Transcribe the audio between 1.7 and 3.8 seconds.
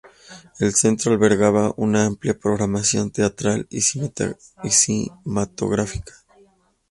una amplia programación teatral